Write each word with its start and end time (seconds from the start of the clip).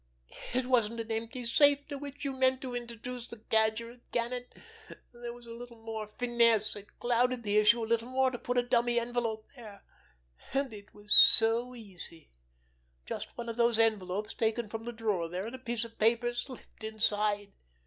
It 0.55 0.65
wasn't 0.65 0.99
an 0.99 1.11
empty 1.11 1.45
safe 1.45 1.87
to 1.89 1.97
which 1.99 2.25
you 2.25 2.33
meant 2.33 2.59
to 2.61 2.73
introduce 2.73 3.27
the 3.27 3.37
Cadger 3.51 3.91
and 3.91 4.01
Gannet; 4.11 4.51
there 5.13 5.31
was 5.31 5.45
a 5.45 5.51
little 5.53 5.77
more 5.77 6.07
finesse, 6.07 6.75
it 6.75 6.97
clouded 6.97 7.43
the 7.43 7.57
issue 7.59 7.83
a 7.83 7.85
little 7.85 8.07
more 8.07 8.31
to 8.31 8.39
put 8.39 8.57
a 8.57 8.63
dummy 8.63 8.99
envelope 8.99 9.45
there. 9.55 9.83
And 10.55 10.73
it 10.73 10.91
was 10.95 11.13
so 11.13 11.75
easy! 11.75 12.31
Just 13.05 13.27
one 13.37 13.47
of 13.47 13.57
those 13.57 13.77
envelopes 13.77 14.33
taken 14.33 14.69
from 14.69 14.85
the 14.85 14.91
drawer 14.91 15.29
there, 15.29 15.45
and 15.45 15.53
a 15.55 15.59
piece 15.59 15.85
of 15.85 15.99
paper 15.99 16.33
slipped 16.33 16.83
inside!" 16.83 17.53